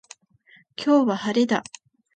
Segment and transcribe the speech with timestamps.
[0.83, 1.63] 今日は晴れだ。